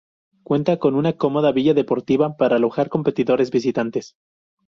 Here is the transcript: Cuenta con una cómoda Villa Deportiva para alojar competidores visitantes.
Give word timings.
Cuenta 0.41 0.77
con 0.79 0.95
una 0.95 1.13
cómoda 1.13 1.51
Villa 1.51 1.75
Deportiva 1.75 2.35
para 2.35 2.55
alojar 2.55 2.89
competidores 2.89 3.51
visitantes. 3.51 4.15